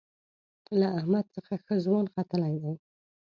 له 0.79 0.87
احمد 0.99 1.25
څخه 1.35 1.53
ښه 1.65 1.75
ځوان 1.85 2.05
ختلی 2.15 2.55
دی. 2.63 2.73